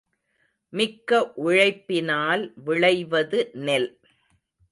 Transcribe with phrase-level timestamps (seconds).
[0.73, 1.31] மிக்க
[1.35, 3.89] உழைப்பினால் விளைவது நெல்.